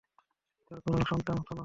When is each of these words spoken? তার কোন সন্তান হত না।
তার 0.67 0.79
কোন 0.85 0.95
সন্তান 1.09 1.35
হত 1.37 1.49
না। 1.49 1.59